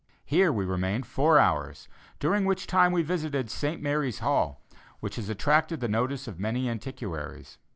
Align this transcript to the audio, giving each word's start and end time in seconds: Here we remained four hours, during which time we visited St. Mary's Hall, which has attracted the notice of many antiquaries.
Here 0.25 0.51
we 0.51 0.65
remained 0.65 1.05
four 1.05 1.37
hours, 1.37 1.87
during 2.19 2.43
which 2.45 2.65
time 2.65 2.91
we 2.91 3.03
visited 3.03 3.51
St. 3.51 3.83
Mary's 3.83 4.17
Hall, 4.17 4.59
which 4.99 5.17
has 5.17 5.29
attracted 5.29 5.79
the 5.79 5.87
notice 5.87 6.27
of 6.27 6.39
many 6.39 6.67
antiquaries. 6.67 7.59